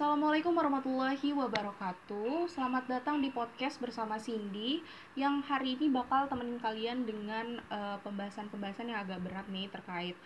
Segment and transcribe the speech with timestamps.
[0.00, 2.48] Assalamualaikum warahmatullahi wabarakatuh.
[2.48, 4.80] Selamat datang di podcast bersama Cindy
[5.12, 10.16] Yang hari ini bakal temenin kalian dengan eh, pembahasan-pembahasan yang agak berat nih terkait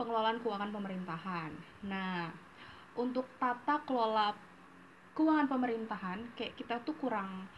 [0.00, 1.52] pengelolaan keuangan pemerintahan.
[1.84, 2.32] Nah,
[2.96, 4.32] untuk tata kelola
[5.12, 7.52] keuangan pemerintahan Kayak kita tuh kurang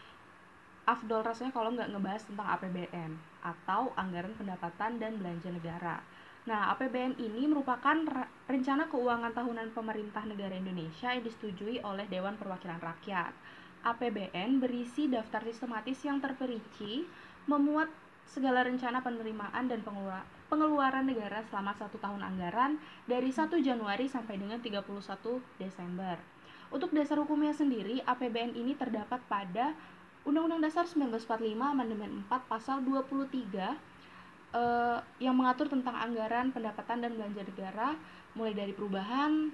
[0.83, 3.15] afdol rasanya kalau nggak ngebahas tentang APBN
[3.47, 6.03] Atau Anggaran Pendapatan dan Belanja Negara
[6.47, 7.99] Nah, APBN ini merupakan
[8.47, 13.35] rencana keuangan tahunan pemerintah negara Indonesia yang disetujui oleh Dewan Perwakilan Rakyat.
[13.83, 17.03] APBN berisi daftar sistematis yang terperinci,
[17.47, 17.91] memuat
[18.23, 22.77] segala rencana penerimaan dan pengelua- pengeluaran negara selama satu tahun anggaran
[23.09, 26.19] dari 1 Januari sampai dengan 31 Desember.
[26.69, 29.73] Untuk dasar hukumnya sendiri, APBN ini terdapat pada
[30.27, 33.73] Undang-Undang Dasar 1945 Amandemen 4 Pasal 23
[34.53, 37.89] eh, yang mengatur tentang anggaran pendapatan dan belanja negara
[38.37, 39.53] mulai dari perubahan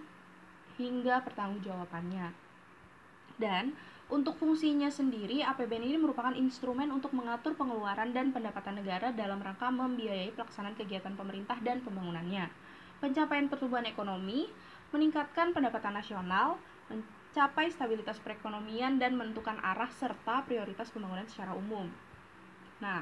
[0.76, 2.32] hingga pertanggungjawabannya.
[3.36, 3.76] Dan
[4.06, 9.74] untuk fungsinya sendiri, APBN ini merupakan instrumen untuk mengatur pengeluaran dan pendapatan negara dalam rangka
[9.74, 12.48] membiayai pelaksanaan kegiatan pemerintah dan pembangunannya.
[13.02, 14.46] Pencapaian pertumbuhan ekonomi,
[14.94, 21.90] meningkatkan pendapatan nasional, mencapai stabilitas perekonomian dan menentukan arah serta prioritas pembangunan secara umum.
[22.80, 23.02] Nah,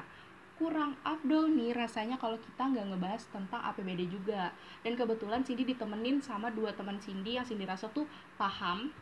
[0.54, 4.54] kurang afdol nih rasanya kalau kita nggak ngebahas tentang APBD juga
[4.86, 8.06] dan kebetulan Cindy ditemenin sama dua teman Cindy yang Cindy rasa tuh
[8.38, 8.94] paham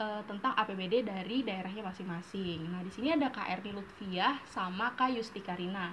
[0.00, 2.64] eh, tentang APBD dari daerahnya masing-masing.
[2.72, 5.92] Nah di sini ada Kak Erni Lutfiah sama Kak Yusti Karina.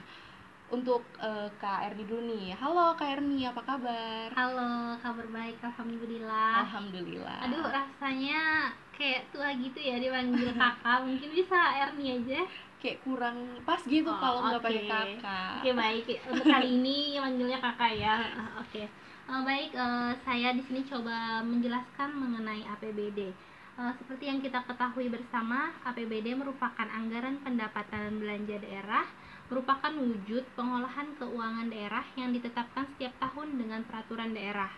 [0.71, 4.31] Untuk eh, Kak Erni dulu nih, halo Kak Erni apa kabar?
[4.31, 6.63] Halo, kabar baik, alhamdulillah.
[6.63, 7.39] Alhamdulillah.
[7.43, 11.03] Aduh, rasanya kayak tua gitu ya dipanggil kakak.
[11.03, 12.41] Mungkin bisa Erni aja.
[12.83, 14.91] Kayak kurang pas gitu Oh, kalau nggak pakai oke.
[14.91, 15.51] kakak.
[15.63, 16.03] Oke, baik.
[16.27, 18.15] Untuk kali ini manggilnya kakak ya.
[18.61, 18.83] Oke.
[19.23, 23.31] Eh, baik, eh, saya di sini coba menjelaskan mengenai APBD.
[23.79, 29.07] Eh, seperti yang kita ketahui bersama, APBD merupakan anggaran pendapatan dan belanja daerah,
[29.47, 34.69] merupakan wujud pengolahan keuangan daerah yang ditetapkan setiap tahun dengan peraturan daerah.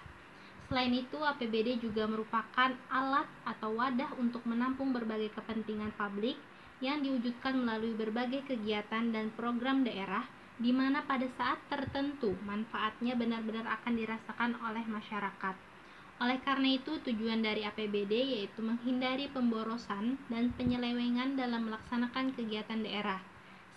[0.69, 6.37] Selain itu, APBD juga merupakan alat atau wadah untuk menampung berbagai kepentingan publik
[6.83, 13.67] yang diwujudkan melalui berbagai kegiatan dan program daerah di mana pada saat tertentu manfaatnya benar-benar
[13.79, 15.55] akan dirasakan oleh masyarakat.
[16.15, 23.19] Oleh karena itu, tujuan dari APBD yaitu menghindari pemborosan dan penyelewengan dalam melaksanakan kegiatan daerah,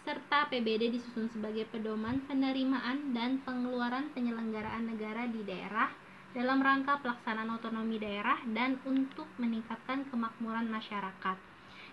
[0.07, 5.91] serta APBD disusun sebagai pedoman penerimaan dan pengeluaran penyelenggaraan negara di daerah
[6.31, 11.48] dalam rangka pelaksanaan otonomi daerah dan untuk meningkatkan kemakmuran masyarakat.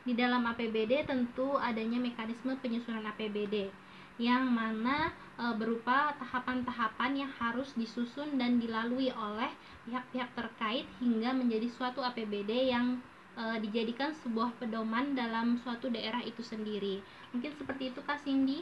[0.05, 3.73] Di dalam APBD tentu adanya mekanisme penyusunan APBD
[4.21, 9.49] yang mana e, berupa tahapan-tahapan yang harus disusun dan dilalui oleh
[9.89, 13.01] pihak-pihak terkait hingga menjadi suatu APBD yang
[13.33, 17.01] e, dijadikan sebuah pedoman dalam suatu daerah itu sendiri.
[17.33, 18.61] Mungkin seperti itu Kak Cindy.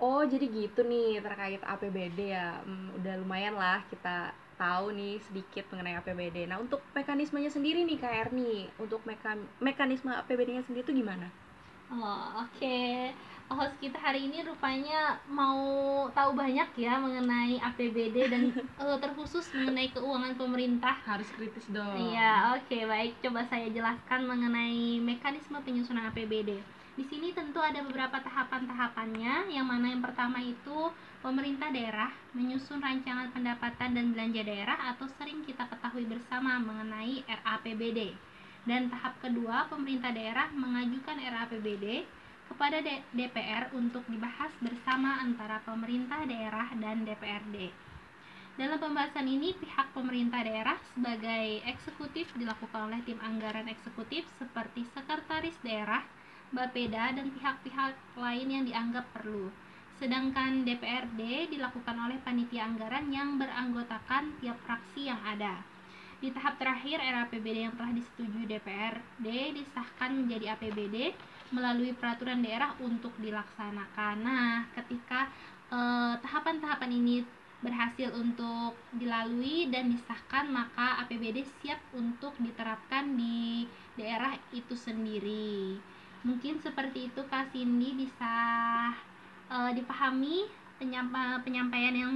[0.00, 2.64] Oh, jadi gitu nih terkait APBD ya.
[2.66, 6.36] Hmm, udah lumayan lah kita tahu nih sedikit mengenai APBD.
[6.50, 11.28] Nah, untuk mekanismenya sendiri nih Kak Erni, untuk meka- mekanisme APBD-nya sendiri itu gimana?
[11.92, 12.80] Oh, oke.
[13.44, 15.60] Host kita hari ini rupanya mau
[16.16, 18.42] tahu banyak ya mengenai APBD dan
[18.82, 20.96] eh, terkhusus mengenai keuangan pemerintah.
[21.04, 21.92] Harus kritis dong.
[21.94, 23.20] Iya, oke, baik.
[23.20, 26.64] Coba saya jelaskan mengenai mekanisme penyusunan APBD.
[26.94, 30.94] Di sini tentu ada beberapa tahapan-tahapannya, yang mana yang pertama itu
[31.26, 38.14] pemerintah daerah menyusun rancangan pendapatan dan belanja daerah atau sering kita ketahui bersama mengenai RAPBD.
[38.62, 42.06] Dan tahap kedua, pemerintah daerah mengajukan RAPBD
[42.46, 42.78] kepada
[43.10, 47.74] DPR untuk dibahas bersama antara pemerintah daerah dan DPRD.
[48.54, 55.58] Dalam pembahasan ini, pihak pemerintah daerah sebagai eksekutif dilakukan oleh tim anggaran eksekutif seperti sekretaris
[55.66, 56.06] daerah,
[56.52, 59.48] Bapeda, dan pihak-pihak lain yang dianggap perlu.
[59.96, 65.62] Sedangkan DPRD dilakukan oleh panitia anggaran yang beranggotakan tiap fraksi yang ada.
[66.18, 69.26] Di tahap terakhir, RAPBD yang telah disetujui DPRD
[69.60, 71.14] disahkan menjadi APBD
[71.52, 74.16] melalui peraturan daerah untuk dilaksanakan.
[74.24, 75.28] Nah, ketika
[75.70, 77.16] eh, tahapan-tahapan ini
[77.64, 83.64] berhasil untuk dilalui dan disahkan maka APBD siap untuk diterapkan di
[83.96, 85.80] daerah itu sendiri
[86.24, 88.32] mungkin seperti itu Kak Cindy bisa
[89.54, 90.48] eh, dipahami
[90.80, 92.12] penyampa- penyampaian yang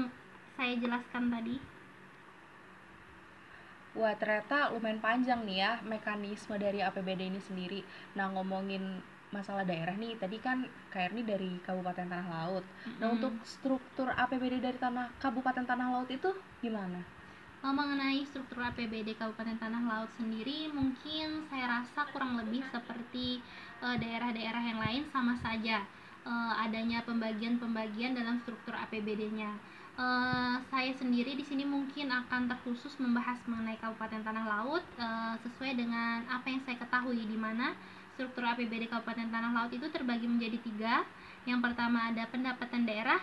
[0.56, 1.56] saya jelaskan tadi
[3.98, 7.80] Wah, ternyata lumayan panjang nih ya mekanisme dari APBD ini sendiri.
[8.14, 9.02] Nah, ngomongin
[9.34, 10.58] masalah daerah nih, tadi kan
[10.92, 12.64] Kak Erni dari Kabupaten Tanah Laut.
[13.00, 13.14] Nah, Mm.
[13.18, 16.30] untuk struktur APBD dari tanah Kabupaten Tanah Laut itu
[16.62, 17.00] gimana?
[17.62, 23.42] Uh, mengenai struktur APBD Kabupaten Tanah Laut sendiri mungkin saya rasa kurang lebih seperti
[23.78, 25.86] daerah-daerah uh, yang lain sama saja
[26.26, 29.54] uh, adanya pembagian-pembagian dalam struktur APBD-nya.
[29.98, 34.84] Uh, saya sendiri di sini mungkin akan terkhusus membahas mengenai Kabupaten Tanah Laut
[35.42, 37.74] sesuai dengan apa yang saya ketahui di mana
[38.14, 41.02] struktur APBD Kabupaten Tanah Laut itu terbagi menjadi tiga.
[41.46, 43.18] Yang pertama ada pendapatan daerah,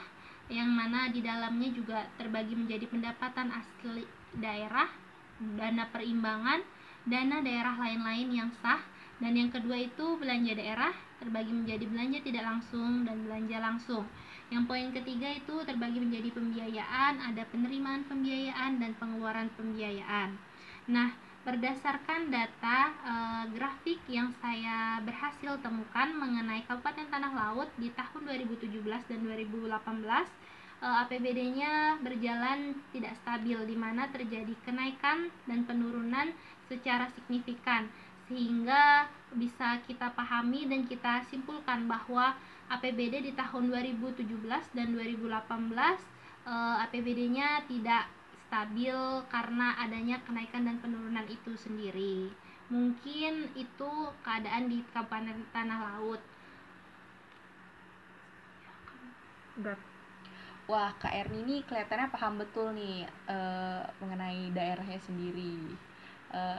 [0.48, 4.06] yang mana di dalamnya juga terbagi menjadi pendapatan asli
[4.40, 4.90] daerah,
[5.40, 6.64] dana perimbangan,
[7.06, 8.82] dana daerah lain-lain yang sah,
[9.20, 10.92] dan yang kedua itu belanja daerah
[11.24, 14.04] terbagi menjadi belanja tidak langsung dan belanja langsung.
[14.54, 20.38] Yang poin ketiga itu terbagi menjadi pembiayaan, ada penerimaan pembiayaan dan pengeluaran pembiayaan.
[20.86, 21.10] Nah,
[21.46, 23.14] berdasarkan data e,
[23.58, 30.45] grafik yang saya berhasil temukan mengenai Kabupaten Tanah Laut di tahun 2017 dan 2018, e,
[30.84, 36.36] APBD-nya berjalan tidak stabil di mana terjadi kenaikan dan penurunan
[36.68, 37.88] secara signifikan
[38.26, 39.06] sehingga
[39.38, 42.34] bisa kita pahami dan kita simpulkan bahwa
[42.68, 44.26] APBD di tahun 2017
[44.74, 45.30] dan 2018
[46.50, 48.10] eh, APBD-nya tidak
[48.50, 48.98] stabil
[49.30, 52.30] karena adanya kenaikan dan penurunan itu sendiri.
[52.70, 53.92] Mungkin itu
[54.26, 56.22] keadaan di Kabupaten Tanah Laut.
[60.66, 65.62] Wah, Kak Erni ini kelihatannya paham betul nih uh, mengenai daerahnya sendiri.
[66.34, 66.58] Uh,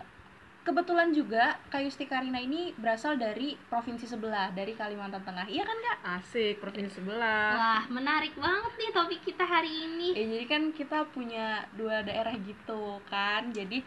[0.62, 5.50] kebetulan juga Kak Yusti Karina ini berasal dari provinsi sebelah, dari Kalimantan Tengah.
[5.50, 5.98] Iya kan, Kak?
[6.22, 7.50] Asik, provinsi sebelah.
[7.58, 10.14] Wah, menarik banget nih topik kita hari ini.
[10.14, 13.50] Eh, jadi kan kita punya dua daerah gitu kan.
[13.50, 13.82] Jadi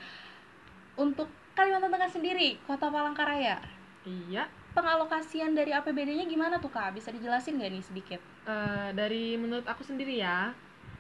[1.00, 3.79] untuk Kalimantan Tengah sendiri, Kota Palangkaraya.
[4.08, 4.48] Iya.
[4.72, 6.96] Pengalokasian dari APBD-nya gimana tuh, Kak?
[6.96, 8.22] Bisa dijelasin gak nih sedikit?
[8.48, 10.56] Uh, dari menurut aku sendiri ya,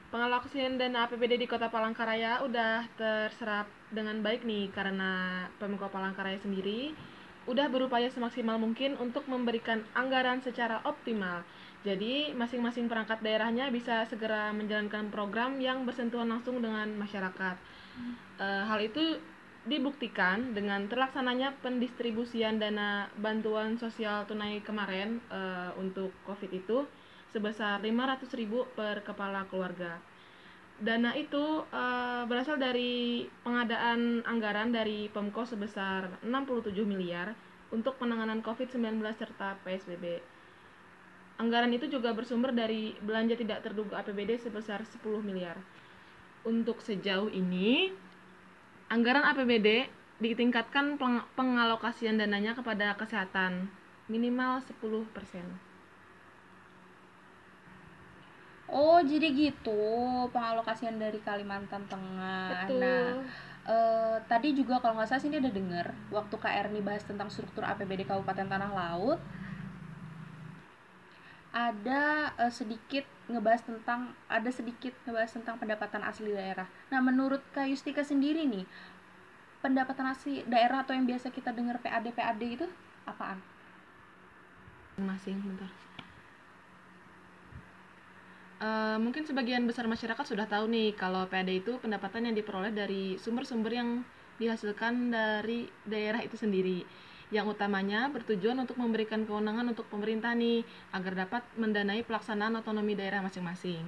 [0.09, 6.91] pengalokasian dana APBD di Kota Palangkaraya udah terserap dengan baik nih karena Pemko Palangkaraya sendiri
[7.49, 11.41] udah berupaya semaksimal mungkin untuk memberikan anggaran secara optimal.
[11.81, 17.55] Jadi, masing-masing perangkat daerahnya bisa segera menjalankan program yang bersentuhan langsung dengan masyarakat.
[17.95, 18.13] Hmm.
[18.35, 19.17] E, hal itu
[19.69, 25.41] dibuktikan dengan terlaksananya pendistribusian dana bantuan sosial tunai kemarin e,
[25.77, 26.89] untuk COVID itu
[27.29, 28.25] sebesar 500.000
[28.73, 30.01] per kepala keluarga
[30.79, 37.35] dana itu uh, berasal dari pengadaan anggaran dari Pemko sebesar 67 miliar
[37.69, 40.23] untuk penanganan COVID-19 serta PSBB.
[41.39, 45.55] Anggaran itu juga bersumber dari belanja tidak terduga APBD sebesar 10 miliar.
[46.47, 47.91] Untuk sejauh ini,
[48.89, 49.87] anggaran APBD
[50.19, 50.99] ditingkatkan
[51.37, 53.71] pengalokasian dananya kepada kesehatan
[54.11, 54.73] minimal 10%.
[58.69, 59.81] Oh, jadi gitu
[60.29, 62.69] pengalokasian dari Kalimantan Tengah.
[62.69, 62.77] Betul.
[62.77, 63.09] Nah,
[63.65, 67.65] uh, tadi juga kalau nggak salah sini ada dengar waktu KR nih bahas tentang struktur
[67.65, 69.17] APBD Kabupaten Tanah Laut
[71.49, 76.69] ada uh, sedikit ngebahas tentang ada sedikit ngebahas tentang pendapatan asli daerah.
[76.93, 78.65] Nah, menurut Kak Yustika sendiri nih,
[79.65, 82.65] pendapatan asli daerah atau yang biasa kita dengar PAD PAD itu
[83.05, 83.41] apaan?
[84.99, 85.71] Masing, bentar.
[88.59, 93.15] Uh, mungkin sebagian besar masyarakat sudah tahu nih kalau PAD itu pendapatan yang diperoleh dari
[93.15, 94.03] sumber-sumber yang
[94.35, 96.83] dihasilkan dari daerah itu sendiri
[97.29, 103.21] yang utamanya bertujuan untuk memberikan kewenangan untuk pemerintah nih agar dapat mendanai pelaksanaan otonomi daerah
[103.21, 103.85] masing-masing.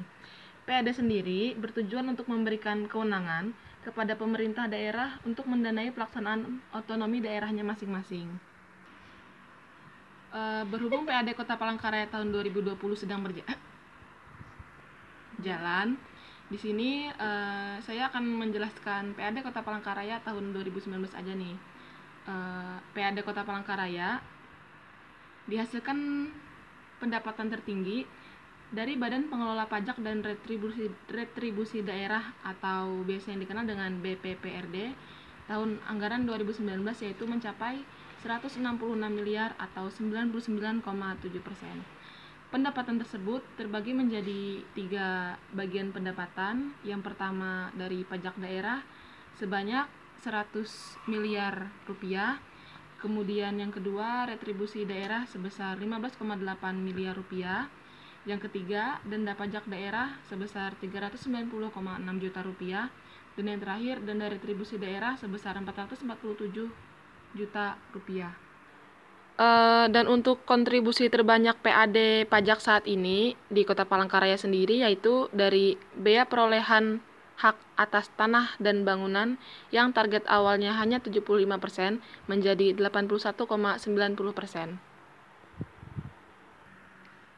[0.69, 3.50] PAD sendiri bertujuan untuk memberikan kewenangan
[3.81, 8.29] kepada pemerintah daerah untuk mendanai pelaksanaan otonomi daerahnya masing-masing.
[10.31, 13.57] Uh, berhubung PAD Kota Palangkaraya tahun 2020 sedang berjalan
[15.41, 15.98] jalan.
[16.51, 21.55] Di sini uh, saya akan menjelaskan PAD Kota Palangkaraya tahun 2019 aja nih.
[22.31, 24.19] Eh, PAD Kota Palangkaraya
[25.47, 26.27] dihasilkan
[27.00, 28.07] pendapatan tertinggi
[28.71, 34.95] dari Badan Pengelola Pajak dan Retribusi, Retribusi Daerah atau biasa yang dikenal dengan BPPRD
[35.51, 37.83] tahun anggaran 2019 yaitu mencapai
[38.23, 38.63] 166
[39.11, 40.83] miliar atau 99,7
[41.43, 41.83] persen.
[42.51, 46.75] Pendapatan tersebut terbagi menjadi tiga bagian pendapatan.
[46.83, 48.83] Yang pertama dari pajak daerah
[49.39, 52.37] sebanyak 100 miliar rupiah.
[53.01, 56.21] Kemudian yang kedua retribusi daerah sebesar 15,8
[56.77, 57.65] miliar rupiah.
[58.29, 61.49] Yang ketiga denda pajak daerah sebesar 390,6
[62.21, 62.85] juta rupiah.
[63.33, 66.69] Dan yang terakhir denda retribusi daerah sebesar 447
[67.33, 68.33] juta rupiah.
[69.41, 75.81] Uh, dan untuk kontribusi terbanyak PAD pajak saat ini di Kota Palangkaraya sendiri yaitu dari
[75.97, 77.01] bea perolehan
[77.41, 79.41] hak atas tanah dan bangunan
[79.74, 81.98] yang target awalnya hanya 75%
[82.29, 84.77] menjadi 81,90%.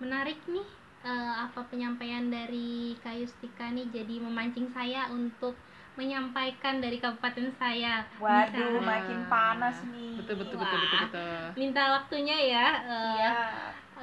[0.04, 0.68] Menarik nih
[1.08, 5.56] uh, apa penyampaian dari Kayustika nih jadi memancing saya untuk
[5.94, 8.04] menyampaikan dari kabupaten saya.
[8.18, 8.84] Waduh, Bisa.
[8.84, 10.18] makin panas nih.
[10.20, 11.40] Betul betul betul betul betul.
[11.56, 12.68] Minta waktunya ya.
[12.84, 13.32] Uh, iya.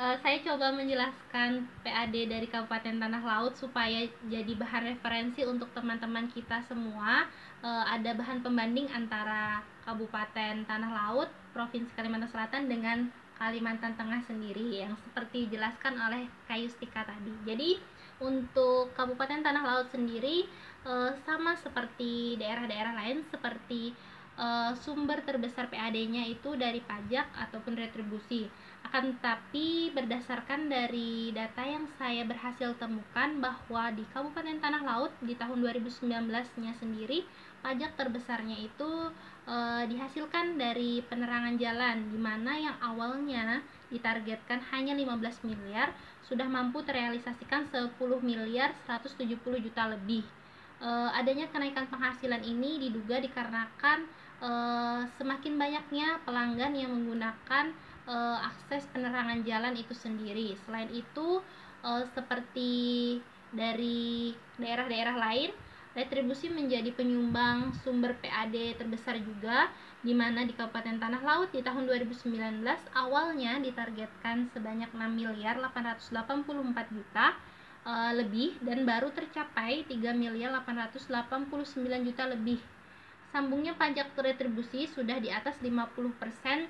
[0.00, 6.24] Uh, saya coba menjelaskan PAD dari Kabupaten Tanah Laut supaya jadi bahan referensi untuk teman-teman
[6.32, 7.28] kita semua.
[7.60, 14.80] Uh, ada bahan pembanding antara Kabupaten Tanah Laut, Provinsi Kalimantan Selatan dengan Kalimantan Tengah sendiri
[14.80, 17.36] yang seperti dijelaskan oleh Kayustika tadi.
[17.44, 17.76] Jadi
[18.24, 20.48] untuk Kabupaten Tanah Laut sendiri
[20.88, 23.92] uh, sama seperti daerah-daerah lain seperti
[24.40, 28.48] uh, sumber terbesar PAD-nya itu dari pajak ataupun retribusi.
[28.80, 35.36] Akan tetapi berdasarkan dari data yang saya berhasil temukan bahwa di Kabupaten Tanah Laut di
[35.36, 37.28] tahun 2019-nya sendiri
[37.60, 39.12] pajak terbesarnya itu
[39.44, 43.60] e, dihasilkan dari penerangan jalan di mana yang awalnya
[43.92, 45.92] ditargetkan hanya 15 miliar
[46.24, 50.24] sudah mampu terrealisasikan 10 miliar 170 juta lebih
[50.80, 54.08] uh, adanya kenaikan penghasilan ini diduga dikarenakan
[54.40, 57.72] uh, semakin banyaknya pelanggan yang menggunakan
[58.08, 60.56] uh, akses penerangan jalan itu sendiri.
[60.64, 61.44] Selain itu,
[61.84, 63.20] uh, seperti
[63.52, 65.50] dari daerah-daerah lain,
[65.92, 69.68] retribusi menjadi penyumbang sumber PAD terbesar juga
[70.00, 72.62] di mana di Kabupaten Tanah Laut di tahun 2019
[72.94, 77.34] awalnya ditargetkan sebanyak 6 miliar 884 juta
[78.14, 82.62] lebih dan baru tercapai 3 miliar 889 juta lebih.
[83.30, 86.64] Sambungnya pajak retribusi sudah di atas 50% uh, eh,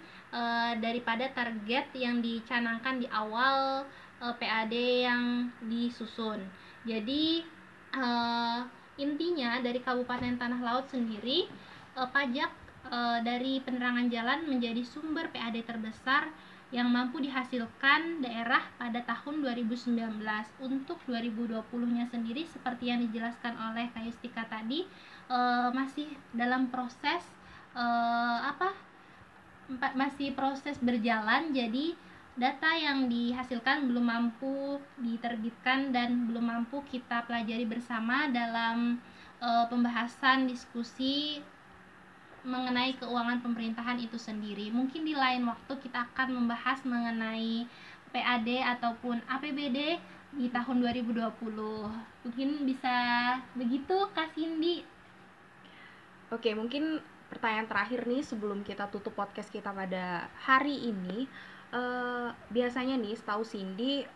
[0.77, 3.89] daripada target yang dicanangkan di awal
[4.21, 6.45] eh, PAD yang disusun.
[6.85, 7.41] Jadi
[7.97, 8.61] uh,
[9.01, 11.49] intinya dari Kabupaten Tanah Laut sendiri
[11.91, 12.53] pajak
[13.27, 16.33] dari penerangan jalan menjadi sumber PAD terbesar
[16.71, 20.23] yang mampu dihasilkan daerah pada tahun 2019.
[20.63, 24.87] Untuk 2020-nya sendiri seperti yang dijelaskan oleh Kayustika tadi
[25.31, 25.39] e,
[25.71, 27.23] masih dalam proses
[27.73, 27.85] e,
[28.43, 28.75] apa?
[29.95, 31.95] masih proses berjalan jadi
[32.35, 38.99] data yang dihasilkan belum mampu diterbitkan dan belum mampu kita pelajari bersama dalam
[39.39, 41.39] e, pembahasan diskusi
[42.41, 44.73] mengenai keuangan pemerintahan itu sendiri.
[44.73, 47.69] Mungkin di lain waktu kita akan membahas mengenai
[48.11, 50.01] PAD ataupun APBD
[50.35, 51.21] di tahun 2020.
[52.27, 52.97] Mungkin bisa
[53.55, 54.83] begitu Kak Cindy.
[56.31, 61.27] Oke, mungkin pertanyaan terakhir nih sebelum kita tutup podcast kita pada hari ini.
[61.75, 64.07] Uh, biasanya nih, setahu Cindy,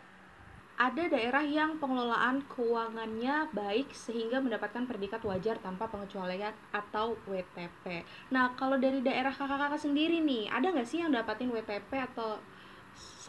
[0.75, 8.03] ada daerah yang pengelolaan keuangannya baik sehingga mendapatkan predikat wajar tanpa pengecualian atau WTP.
[8.35, 12.43] Nah, kalau dari daerah kakak-kakak sendiri nih, ada nggak sih yang dapatin WTP atau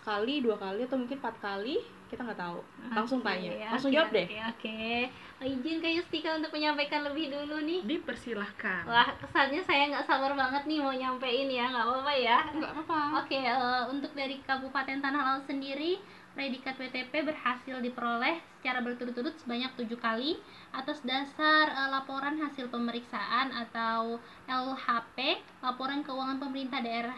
[0.05, 1.81] sekali, dua kali, atau mungkin empat kali?
[2.05, 2.61] Kita nggak tahu.
[2.93, 3.73] Langsung okay, tanya.
[3.73, 4.27] Langsung okay, jawab deh.
[4.29, 4.99] Oke, okay,
[5.41, 5.49] okay.
[5.49, 7.81] Izin ke Yustika untuk menyampaikan lebih dulu nih.
[7.81, 8.85] Dipersilahkan.
[8.85, 12.37] Wah, kesannya saya nggak sabar banget nih mau nyampein ya, nggak apa-apa ya.
[12.53, 12.99] Nggak apa-apa.
[13.25, 15.97] Oke, okay, uh, eh, untuk dari Kabupaten Tanah Laut sendiri,
[16.37, 20.37] predikat WTP berhasil diperoleh secara berturut-turut sebanyak tujuh kali
[20.69, 27.17] atas dasar uh, laporan hasil pemeriksaan atau LHP, laporan keuangan pemerintah daerah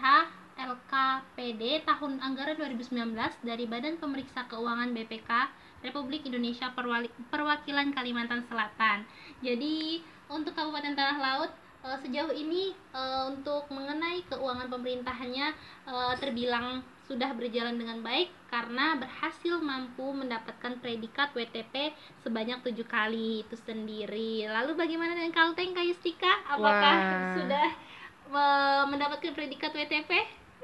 [0.57, 3.13] LKPD tahun anggaran 2019
[3.45, 5.29] dari Badan Pemeriksa Keuangan BPK
[5.85, 6.73] Republik Indonesia
[7.29, 9.05] Perwakilan Kalimantan Selatan.
[9.45, 11.51] Jadi untuk Kabupaten Tanah Laut
[11.85, 15.47] uh, sejauh ini uh, untuk mengenai keuangan pemerintahannya
[15.85, 23.47] uh, terbilang sudah berjalan dengan baik karena berhasil mampu mendapatkan predikat WTP sebanyak tujuh kali
[23.47, 24.43] itu sendiri.
[24.51, 26.43] Lalu bagaimana dengan Kalteng Kayustika?
[26.51, 27.31] Apakah Wah.
[27.39, 27.67] sudah
[28.91, 30.11] mendapatkan predikat WTP?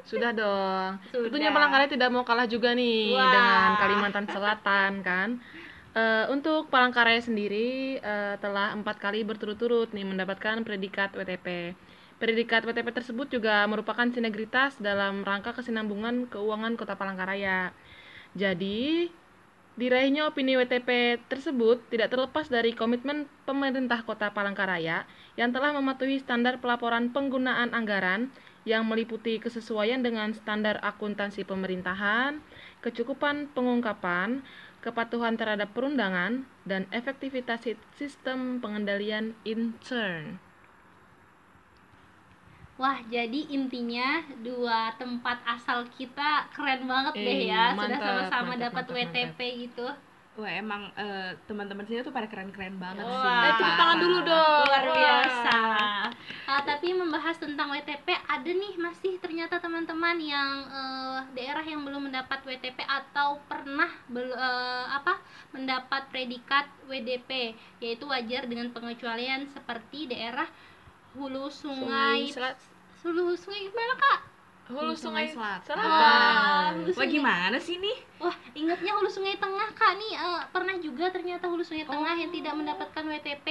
[0.03, 0.99] Sudah dong.
[1.09, 1.31] Sudah.
[1.31, 3.31] Tentunya Palangkaraya tidak mau kalah juga nih Wah.
[3.31, 5.29] dengan Kalimantan Selatan kan.
[5.93, 11.77] Uh, untuk Palangkaraya sendiri uh, telah empat kali berturut-turut nih mendapatkan predikat WTP.
[12.17, 17.75] Predikat WTP tersebut juga merupakan sinergitas dalam rangka kesinambungan keuangan Kota Palangkaraya.
[18.33, 19.11] Jadi,
[19.73, 25.05] diraihnya opini WTP tersebut tidak terlepas dari komitmen pemerintah Kota Palangkaraya
[25.37, 28.33] yang telah mematuhi standar pelaporan penggunaan anggaran
[28.63, 32.39] yang meliputi kesesuaian dengan standar akuntansi pemerintahan,
[32.83, 34.43] kecukupan pengungkapan,
[34.83, 37.67] kepatuhan terhadap perundangan, dan efektivitas
[37.99, 40.39] sistem pengendalian intern.
[42.73, 47.63] Wah, jadi intinya dua tempat asal kita keren banget deh ya.
[47.71, 49.61] Eh, Sudah sama-sama dapat WTP mantap.
[49.69, 49.87] gitu.
[50.33, 53.13] Wah emang eh, teman-teman sini tuh pada keren-keren banget sih.
[53.21, 53.45] Wah.
[53.45, 54.65] Eh, tepuk tangan dulu dong.
[54.65, 54.95] luar Wah.
[54.97, 55.59] biasa.
[56.49, 62.09] Ah, tapi membahas tentang WTP ada nih masih ternyata teman-teman yang eh, daerah yang belum
[62.09, 65.21] mendapat WTP atau pernah bel- eh, apa
[65.53, 70.49] mendapat predikat WDP yaitu wajar dengan pengecualian seperti daerah
[71.13, 72.57] hulu sungai, Selat-
[73.05, 74.32] hulu sungai gimana kak?
[74.63, 75.67] Hulu Sungai Selatan.
[75.67, 75.83] Selatan.
[75.83, 77.97] Wah, Wah sungai- gimana sih nih?
[78.17, 82.31] Wah, ingatnya Hulu Sungai Tengah Kak nih eh, pernah juga ternyata Hulu Sungai Tengah yang
[82.31, 83.47] tidak mendapatkan WTP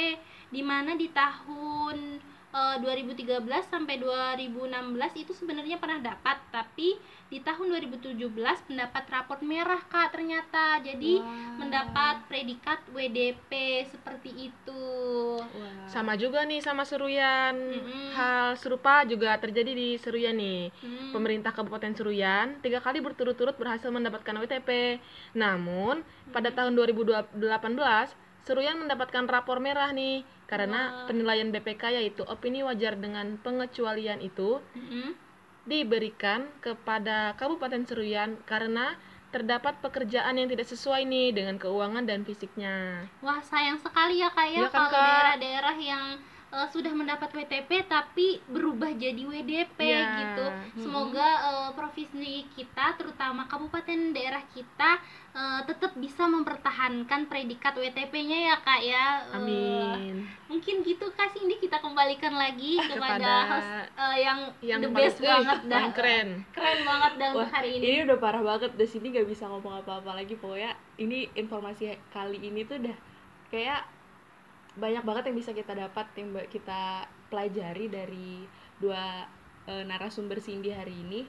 [0.48, 2.16] di mana di tahun
[2.52, 7.00] eh, 2013 sampai 2016 itu sebenarnya pernah dapat, tapi
[7.32, 8.28] di tahun 2017
[8.68, 10.76] mendapat raport merah Kak ternyata.
[10.84, 11.56] Jadi Wah.
[11.56, 14.84] mendapat predikat WDP seperti itu.
[15.40, 15.88] Wah.
[15.88, 17.56] Sama juga nih sama Seruyan.
[17.56, 18.12] Mm-mm.
[18.12, 20.68] Hal serupa juga terjadi di Seruyan nih.
[20.84, 21.16] Hmm.
[21.16, 25.00] Pemerintah Kabupaten Seruyan tiga kali berturut-turut berhasil mendapatkan WTP.
[25.32, 26.04] Namun
[26.36, 27.32] pada tahun 2018
[28.42, 31.06] Seruyan mendapatkan rapor merah nih karena Wah.
[31.06, 35.14] penilaian BPK yaitu opini wajar dengan pengecualian itu Mm-mm.
[35.64, 38.98] diberikan kepada Kabupaten Seruyan karena
[39.32, 43.08] terdapat pekerjaan yang tidak sesuai nih dengan keuangan dan fisiknya.
[43.24, 46.04] Wah sayang sekali ya kak ya Iya kan, kalau daerah-daerah yang
[46.52, 50.04] eh, sudah mendapat WTP tapi berubah jadi WDP Iya.
[50.14, 50.46] gitu.
[50.78, 52.12] Semoga eh, provinsi
[52.50, 55.00] kita terutama kabupaten daerah kita
[55.32, 59.06] eh, tetap bisa mempertahankan predikat WTP-nya ya kak ya.
[59.32, 60.28] Amin.
[60.44, 64.96] mungkin gitu kak Cindy kita kembalikan lagi kepada, Kepada host eh, yang, Yang the paling-
[65.00, 66.28] best eh, banget paling keren.
[66.52, 67.82] Keren banget untuk Wah, hari ini.
[67.82, 68.70] ini udah parah banget.
[68.74, 70.34] Di sini gak bisa ngomong apa-apa lagi.
[70.34, 72.96] Pokoknya ini informasi kali ini tuh udah
[73.48, 73.80] kayak
[74.76, 78.44] banyak banget yang bisa kita dapat, yang kita pelajari dari
[78.80, 79.28] dua
[79.68, 81.22] eh, narasumber Cindy hari ini.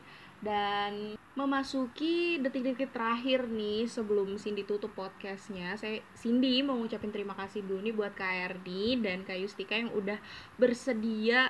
[0.44, 7.64] Dan memasuki detik-detik terakhir nih sebelum Cindy tutup podcastnya, saya Cindy mau ngucapin terima kasih
[7.64, 10.20] dulu nih buat KRD dan Kak Yustika yang udah
[10.60, 11.50] bersedia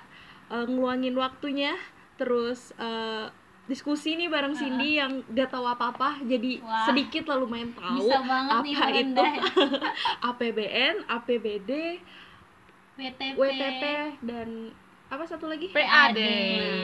[0.54, 1.74] eh, ngeluangin waktunya
[2.22, 6.84] terus eh, diskusi nih bareng Cindy yang gak tahu apa-apa jadi Wah.
[6.84, 9.44] sedikit lah lumayan tahu bisa banget nih apa itu ya.
[10.30, 11.72] APBN, APBD,
[13.00, 13.34] WTP.
[13.40, 13.84] WTP
[14.22, 14.50] dan
[15.08, 15.70] apa satu lagi?
[15.70, 16.18] PAD.
[16.18, 16.26] Nah,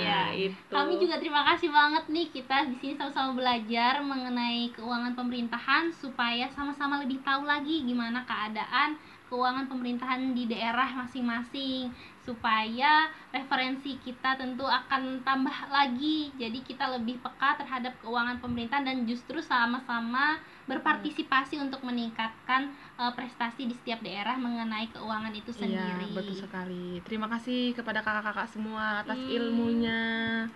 [0.06, 0.22] Iya.
[0.38, 0.70] itu.
[0.70, 6.46] Kami juga terima kasih banget nih kita di sini sama-sama belajar mengenai keuangan pemerintahan supaya
[6.54, 11.90] sama-sama lebih tahu lagi gimana keadaan keuangan pemerintahan di daerah masing-masing
[12.22, 18.98] supaya referensi kita tentu akan tambah lagi jadi kita lebih peka terhadap keuangan pemerintahan dan
[19.04, 26.06] justru sama-sama berpartisipasi untuk meningkatkan eh, prestasi di setiap daerah mengenai keuangan itu sendiri.
[26.06, 27.02] Iya, betul sekali.
[27.02, 29.34] Terima kasih kepada kakak-kakak semua atas Hmm.
[29.34, 30.02] ilmunya.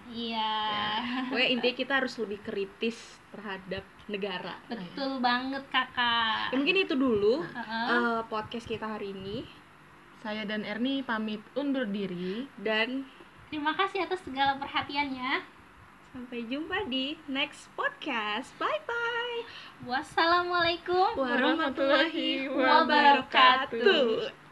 [0.08, 0.54] Iya.
[1.28, 2.98] Pokoknya intinya kita harus lebih kritis
[3.34, 4.54] terhadap negara.
[4.70, 6.54] Betul banget kakak.
[6.54, 7.88] Ya, mungkin itu dulu Heeh.
[7.90, 9.63] eh, podcast kita hari ini
[10.24, 12.48] Saya dan Erni pamit undur diri.
[12.56, 13.04] dan
[13.52, 15.44] Terima kasih atas segala perhatiannya.
[16.14, 18.54] sampai jumpa di next podcast.
[18.56, 19.40] Bye bye.
[19.84, 24.43] Wassalamualaikum Warahmatullahi wabarakatuh.